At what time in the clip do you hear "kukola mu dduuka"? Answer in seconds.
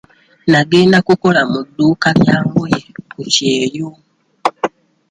1.07-2.07